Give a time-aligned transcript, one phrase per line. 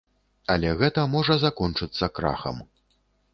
[0.53, 2.57] Але гэта можа закончыцца крахам.